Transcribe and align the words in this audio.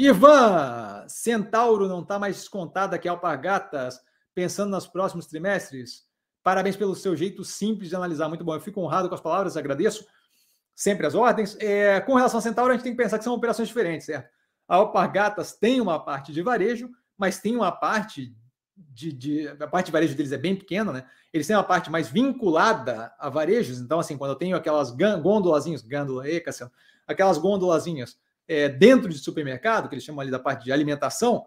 Ivan, 0.00 1.04
Centauro 1.08 1.88
não 1.88 2.02
está 2.02 2.20
mais 2.20 2.36
descontada 2.36 2.96
que 2.96 3.08
Alpargatas, 3.08 4.00
pensando 4.32 4.70
nos 4.70 4.86
próximos 4.86 5.26
trimestres? 5.26 6.06
Parabéns 6.40 6.76
pelo 6.76 6.94
seu 6.94 7.16
jeito 7.16 7.42
simples 7.42 7.88
de 7.88 7.96
analisar. 7.96 8.28
Muito 8.28 8.44
bom. 8.44 8.54
Eu 8.54 8.60
fico 8.60 8.80
honrado 8.80 9.08
com 9.08 9.16
as 9.16 9.20
palavras, 9.20 9.56
agradeço 9.56 10.06
sempre 10.72 11.04
as 11.04 11.16
ordens. 11.16 11.56
É, 11.58 12.00
com 12.00 12.14
relação 12.14 12.38
a 12.38 12.42
Centauro, 12.42 12.70
a 12.70 12.74
gente 12.74 12.84
tem 12.84 12.92
que 12.92 13.02
pensar 13.02 13.18
que 13.18 13.24
são 13.24 13.34
operações 13.34 13.66
diferentes, 13.66 14.06
certo? 14.06 14.30
A 14.68 14.76
Alpargatas 14.76 15.54
tem 15.54 15.80
uma 15.80 15.98
parte 15.98 16.32
de 16.32 16.42
varejo, 16.42 16.88
mas 17.16 17.40
tem 17.40 17.56
uma 17.56 17.72
parte 17.72 18.32
de, 18.76 19.12
de, 19.12 19.48
a 19.48 19.66
parte 19.66 19.86
de 19.86 19.92
varejo 19.92 20.14
deles 20.14 20.30
é 20.30 20.38
bem 20.38 20.54
pequena, 20.54 20.92
né? 20.92 21.06
Eles 21.32 21.48
têm 21.48 21.56
uma 21.56 21.64
parte 21.64 21.90
mais 21.90 22.08
vinculada 22.08 23.12
a 23.18 23.28
varejos. 23.28 23.80
Então, 23.80 23.98
assim, 23.98 24.16
quando 24.16 24.30
eu 24.30 24.36
tenho 24.36 24.56
aquelas 24.56 24.92
gôndolazinhas, 24.92 25.82
gândola, 25.82 26.30
e 26.30 26.40
Cassiano, 26.40 26.70
aquelas 27.04 27.36
gôndolazinhas 27.36 28.16
é, 28.48 28.68
dentro 28.68 29.10
de 29.10 29.18
supermercado, 29.18 29.88
que 29.88 29.94
eles 29.94 30.04
chamam 30.04 30.22
ali 30.22 30.30
da 30.30 30.38
parte 30.38 30.64
de 30.64 30.72
alimentação, 30.72 31.44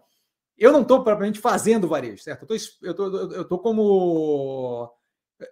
eu 0.56 0.70
não 0.70 0.82
estou 0.82 1.02
propriamente 1.02 1.40
fazendo 1.40 1.88
varejo, 1.88 2.22
certo? 2.22 2.46
Eu 2.80 2.94
tô, 2.94 3.04
eu 3.34 3.44
tô, 3.44 3.58
como 3.58 4.94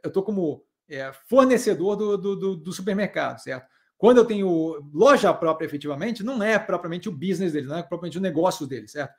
eu 0.04 0.10
tô 0.12 0.22
como 0.22 0.64
é, 0.88 1.12
fornecedor 1.28 1.96
do, 1.96 2.16
do, 2.16 2.56
do, 2.56 2.72
supermercado, 2.72 3.38
certo? 3.38 3.66
Quando 3.98 4.18
eu 4.18 4.24
tenho 4.24 4.88
loja 4.92 5.32
própria, 5.34 5.66
efetivamente, 5.66 6.22
não 6.22 6.42
é 6.42 6.58
propriamente 6.58 7.08
o 7.08 7.12
business 7.12 7.52
deles, 7.52 7.68
não 7.68 7.78
é 7.78 7.82
propriamente 7.82 8.18
o 8.18 8.20
negócio 8.20 8.66
deles, 8.66 8.92
certo? 8.92 9.12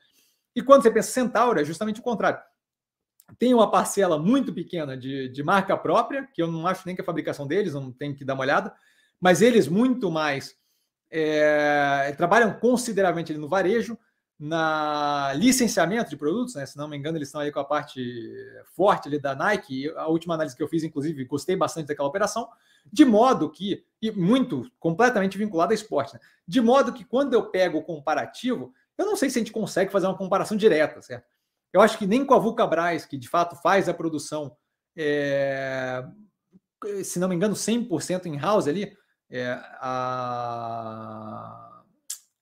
E 0.56 0.62
quando 0.62 0.84
você 0.84 0.92
pensa 0.92 1.12
Centauro, 1.12 1.60
é 1.60 1.64
justamente 1.66 2.00
o 2.00 2.04
contrário. 2.04 2.40
Tem 3.38 3.54
uma 3.54 3.70
parcela 3.70 4.20
muito 4.20 4.54
pequena 4.54 4.98
de, 4.98 5.30
de 5.30 5.44
marca 5.44 5.78
própria, 5.78 6.28
que 6.34 6.42
eu 6.42 6.48
não 6.48 6.68
acho 6.68 6.86
nem 6.86 6.96
que 6.96 7.02
a 7.02 7.06
fabricação 7.06 7.48
deles, 7.48 7.74
não 7.74 7.92
tem 7.92 8.14
que 8.14 8.26
dar 8.26 8.34
uma 8.34 8.44
olhada, 8.44 8.74
mas 9.20 9.42
eles 9.42 9.68
muito 9.68 10.10
mais 10.10 10.56
é, 11.12 12.14
trabalham 12.18 12.54
consideravelmente 12.54 13.34
no 13.34 13.48
varejo, 13.48 13.98
na 14.40 15.34
licenciamento 15.36 16.10
de 16.10 16.18
produtos, 16.18 16.56
né? 16.56 16.66
Se 16.66 16.76
não 16.76 16.88
me 16.88 16.98
engano, 16.98 17.16
eles 17.16 17.28
estão 17.28 17.42
aí 17.42 17.52
com 17.52 17.60
a 17.60 17.66
parte 17.66 18.34
forte 18.76 19.08
ali 19.08 19.20
da 19.20 19.36
Nike. 19.36 19.92
A 19.96 20.08
última 20.08 20.34
análise 20.34 20.56
que 20.56 20.64
eu 20.64 20.68
fiz, 20.68 20.84
inclusive, 20.84 21.26
gostei 21.26 21.56
bastante 21.56 21.88
daquela 21.88 22.08
operação, 22.08 22.50
de 22.92 23.06
modo 23.06 23.52
que, 23.52 23.86
e 24.02 24.10
muito 24.10 24.68
completamente 24.80 25.38
vinculado 25.38 25.74
a 25.74 25.76
esporte, 25.76 26.16
né? 26.16 26.20
de 26.48 26.60
modo 26.60 26.92
que 26.92 27.06
quando 27.06 27.36
eu 27.36 27.52
pego 27.52 27.78
o 27.78 27.84
comparativo, 27.84 28.74
eu 28.98 29.06
não 29.06 29.16
sei 29.16 29.30
se 29.30 29.38
a 29.38 29.42
gente 29.42 29.52
consegue 29.52 29.92
fazer 29.92 30.08
uma 30.08 30.18
comparação 30.18 30.58
direta, 30.58 31.02
certo? 31.04 31.26
Eu 31.72 31.80
acho 31.80 31.98
que 31.98 32.08
nem 32.08 32.26
com 32.26 32.34
a 32.34 32.40
Vulcabras, 32.40 33.06
que 33.06 33.18
de 33.18 33.30
fato 33.30 33.56
faz 33.62 33.88
a 33.88 33.94
produção, 33.94 34.56
é, 34.98 36.04
se 37.04 37.20
não 37.20 37.30
me 37.30 37.36
engano, 37.36 37.54
100% 37.54 38.26
em 38.26 38.40
house 38.40 38.68
ali, 38.68 38.98
é, 39.32 39.52
a, 39.80 41.22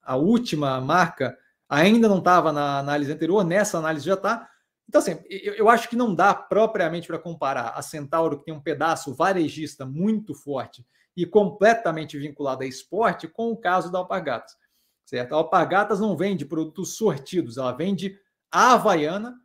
a 0.02 0.16
última 0.16 0.82
marca 0.82 1.38
ainda 1.70 2.10
não 2.10 2.18
estava 2.18 2.52
na 2.52 2.80
análise 2.80 3.12
anterior, 3.12 3.44
nessa 3.46 3.78
análise 3.78 4.06
já 4.06 4.16
está. 4.16 4.50
Então, 4.88 5.00
assim, 5.00 5.20
eu, 5.30 5.54
eu, 5.54 5.70
acho 5.70 5.88
que 5.88 5.96
não 5.96 6.16
dá 6.16 6.34
propriamente 6.34 7.08
para 7.08 7.20
comparar 7.20 7.74
a 7.76 7.82
Centauro, 7.84 8.40
que 8.40 8.46
tem 8.46 8.54
um 8.54 8.60
pedaço 8.60 9.14
varejista 9.14 9.86
muito 9.86 10.34
forte 10.34 10.84
e 11.16 11.28
completamente 11.28 12.18
vinculado 12.18 12.64
a 12.64 12.66
esporte, 12.66 13.28
com 13.28 13.52
o 13.52 13.58
caso 13.58 13.92
da 13.92 14.00
Alpargatas. 14.00 14.58
Certo? 15.06 15.34
A 15.34 15.38
Alpargatas 15.38 16.00
não 16.00 16.18
vende 16.18 16.44
produtos 16.44 16.98
sortidos, 16.98 17.58
ela 17.58 17.72
vende 17.72 18.18
a 18.52 18.74
Havaiana. 18.74 19.36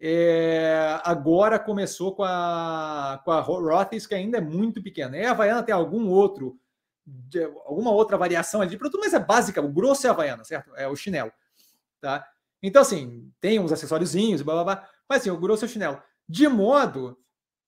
É, 0.00 0.98
agora 1.04 1.58
começou 1.58 2.14
com 2.14 2.24
a, 2.24 3.20
com 3.24 3.30
a 3.30 3.40
Rothes, 3.40 4.06
que 4.06 4.14
ainda 4.14 4.38
é 4.38 4.40
muito 4.40 4.82
pequena. 4.82 5.18
E 5.18 5.24
a 5.24 5.32
Havaiana 5.32 5.62
tem 5.62 5.74
algum 5.74 6.08
outro, 6.08 6.58
de, 7.06 7.42
alguma 7.42 7.90
outra 7.90 8.16
variação 8.16 8.60
ali 8.60 8.70
de 8.70 8.78
produto, 8.78 9.00
mas 9.00 9.14
é 9.14 9.18
básica, 9.18 9.60
o 9.60 9.68
grosso 9.68 10.06
é 10.06 10.10
a 10.10 10.12
Havaiana, 10.12 10.44
certo? 10.44 10.74
É 10.76 10.88
o 10.88 10.96
chinelo. 10.96 11.32
Tá? 12.00 12.26
Então, 12.62 12.82
assim, 12.82 13.30
tem 13.40 13.58
uns 13.58 13.72
acessóriozinhos, 13.72 14.42
blá, 14.42 14.54
blá, 14.54 14.64
blá, 14.64 14.88
mas 15.08 15.20
assim, 15.20 15.30
o 15.30 15.38
grosso 15.38 15.64
é 15.64 15.68
o 15.68 15.70
chinelo. 15.70 16.02
De 16.28 16.48
modo 16.48 17.18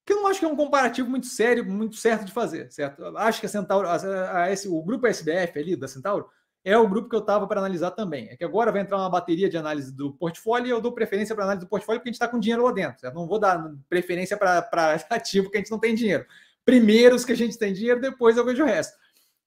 que 0.05 0.13
eu 0.13 0.17
não 0.17 0.29
acho 0.29 0.39
que 0.39 0.47
é 0.47 0.49
um 0.49 0.57
comparativo 0.57 1.11
muito 1.11 1.27
sério, 1.27 1.65
muito 1.65 1.97
certo 1.97 2.25
de 2.25 2.33
fazer, 2.33 2.71
certo? 2.71 3.05
Acho 3.17 3.41
que 3.41 3.47
a 3.47 3.49
Centauro, 3.49 3.89
a, 3.89 3.97
a, 3.97 4.47
a, 4.47 4.55
o 4.69 4.83
grupo 4.83 5.07
SBF 5.07 5.59
ali 5.59 5.75
da 5.75 5.89
Centauro 5.89 6.31
é 6.65 6.77
o 6.77 6.89
grupo 6.89 7.09
que 7.09 7.15
eu 7.15 7.21
estava 7.21 7.47
para 7.47 7.61
analisar 7.61 7.91
também. 7.93 8.29
É 8.29 8.37
que 8.37 8.45
agora 8.45 8.73
vai 8.73 8.81
entrar 8.81 8.97
uma 8.97 9.11
bateria 9.11 9.49
de 9.49 9.57
análise 9.57 9.93
do 9.93 10.13
portfólio 10.13 10.67
e 10.67 10.71
eu 10.71 10.81
dou 10.81 10.93
preferência 10.93 11.35
para 11.35 11.45
análise 11.45 11.65
do 11.65 11.69
portfólio 11.69 12.01
porque 12.01 12.09
a 12.09 12.13
gente 12.13 12.21
está 12.21 12.29
com 12.29 12.41
dinheiro 12.41 12.65
lá 12.65 12.73
dentro, 12.73 13.01
certo? 13.01 13.15
Não 13.15 13.27
vou 13.27 13.39
dar 13.39 13.73
preferência 13.89 14.37
para 14.37 14.95
ativo 15.11 15.51
que 15.51 15.57
a 15.57 15.61
gente 15.61 15.71
não 15.71 15.79
tem 15.79 15.95
dinheiro. 15.95 16.25
Primeiro 16.65 17.15
os 17.15 17.25
que 17.25 17.33
a 17.33 17.37
gente 17.37 17.57
tem 17.59 17.73
dinheiro, 17.73 18.01
depois 18.01 18.37
eu 18.37 18.45
vejo 18.45 18.65
o 18.65 18.67
resto. 18.67 18.97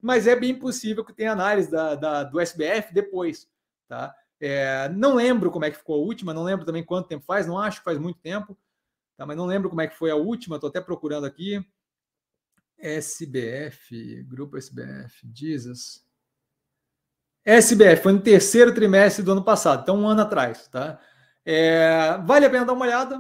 Mas 0.02 0.28
é 0.28 0.36
bem 0.36 0.58
possível 0.58 1.04
que 1.04 1.14
tenha 1.14 1.32
análise 1.32 1.70
da, 1.70 1.96
da 1.96 2.24
do 2.24 2.40
SBF 2.40 2.94
depois, 2.94 3.48
tá? 3.88 4.16
É, 4.40 4.88
não 4.90 5.16
lembro 5.16 5.52
como 5.52 5.66
é 5.66 5.72
que 5.72 5.78
ficou 5.78 5.96
a 5.96 6.06
última, 6.06 6.34
não 6.34 6.44
lembro 6.44 6.66
também 6.66 6.84
quanto 6.84 7.10
tempo 7.10 7.26
faz, 7.26 7.46
não 7.46 7.58
acho 7.58 7.80
que 7.80 7.84
faz 7.84 7.98
muito 7.98 8.20
tempo, 8.20 8.58
tá? 9.18 9.26
mas 9.26 9.36
não 9.36 9.46
lembro 9.46 9.70
como 9.70 9.82
é 9.82 9.88
que 9.88 9.98
foi 9.98 10.10
a 10.10 10.16
última, 10.16 10.56
estou 10.56 10.70
até 10.70 10.80
procurando 10.80 11.26
aqui. 11.26 11.62
SBF, 12.78 14.24
Grupo 14.24 14.58
SBF, 14.58 15.28
Jesus. 15.34 16.06
SBF 17.44 18.04
foi 18.04 18.14
no 18.14 18.22
terceiro 18.22 18.74
trimestre 18.74 19.24
do 19.24 19.34
ano 19.34 19.44
passado, 19.44 19.81
então 19.81 19.98
um 19.98 20.08
ano 20.08 20.22
atrás, 20.22 20.70
tá? 20.70 21.00
É, 21.46 22.18
vale 22.26 22.46
a 22.46 22.50
pena 22.50 22.66
dar 22.66 22.74
uma 22.74 22.86
olhada. 22.86 23.20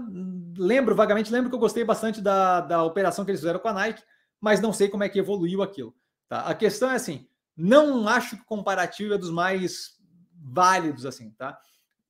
Lembro 0.57 0.95
vagamente, 0.95 1.31
lembro 1.31 1.49
que 1.49 1.55
eu 1.55 1.59
gostei 1.59 1.83
bastante 1.83 2.21
da, 2.21 2.61
da 2.61 2.83
operação 2.83 3.25
que 3.25 3.31
eles 3.31 3.41
fizeram 3.41 3.59
com 3.59 3.67
a 3.67 3.73
Nike, 3.73 4.03
mas 4.39 4.61
não 4.61 4.71
sei 4.71 4.87
como 4.87 5.03
é 5.03 5.09
que 5.09 5.19
evoluiu 5.19 5.61
aquilo. 5.61 5.93
Tá? 6.29 6.41
A 6.41 6.53
questão 6.53 6.89
é 6.89 6.95
assim: 6.95 7.27
não 7.57 8.07
acho 8.07 8.37
que 8.37 8.43
o 8.43 8.45
comparativo 8.45 9.13
é 9.13 9.17
dos 9.17 9.31
mais 9.31 9.97
válidos, 10.41 11.05
assim, 11.05 11.31
tá? 11.31 11.59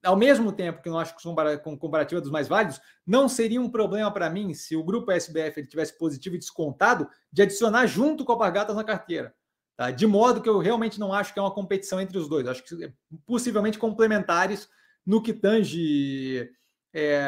Ao 0.03 0.15
mesmo 0.15 0.51
tempo 0.51 0.81
que 0.81 0.89
não 0.89 0.99
acho 0.99 1.15
que 1.15 1.27
o 1.27 1.77
comparativo 1.77 2.19
é 2.19 2.21
dos 2.21 2.31
mais 2.31 2.47
válidos, 2.47 2.79
não 3.05 3.27
seria 3.27 3.59
um 3.59 3.69
problema 3.69 4.09
para 4.11 4.29
mim 4.29 4.53
se 4.53 4.75
o 4.75 4.83
grupo 4.83 5.11
SBF 5.11 5.59
ele 5.59 5.67
tivesse 5.67 5.97
positivo 5.97 6.35
e 6.35 6.39
descontado 6.39 7.09
de 7.33 7.41
adicionar 7.41 7.85
junto 7.85 8.23
com 8.23 8.31
a 8.31 8.37
Bargatas 8.37 8.75
na 8.75 8.83
carteira. 8.83 9.33
Tá? 9.75 9.91
De 9.91 10.07
modo 10.07 10.41
que 10.41 10.47
eu 10.47 10.59
realmente 10.59 10.99
não 10.99 11.11
acho 11.11 11.33
que 11.33 11.39
é 11.39 11.41
uma 11.41 11.53
competição 11.53 11.99
entre 11.99 12.17
os 12.17 12.29
dois. 12.29 12.47
Acho 12.47 12.63
que 12.63 12.83
é 12.83 12.93
possivelmente 13.25 13.77
complementares 13.77 14.69
no 15.05 15.21
que 15.21 15.33
tange 15.33 16.49
é, 16.93 17.25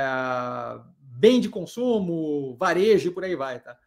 bem 0.99 1.41
de 1.41 1.49
consumo, 1.49 2.55
varejo 2.57 3.09
e 3.09 3.11
por 3.11 3.25
aí 3.25 3.35
vai. 3.35 3.59
Tá? 3.59 3.77